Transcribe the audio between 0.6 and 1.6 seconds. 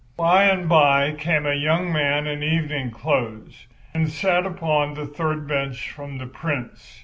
by came a